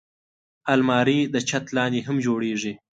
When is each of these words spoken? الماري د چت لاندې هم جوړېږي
الماري 0.73 1.19
د 1.33 1.35
چت 1.49 1.65
لاندې 1.77 1.99
هم 2.07 2.17
جوړېږي 2.25 2.73